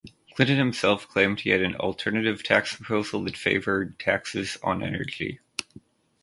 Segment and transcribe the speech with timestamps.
[0.35, 5.39] Clinton himself claimed he had an alternative tax proposal that favored taxes on energy.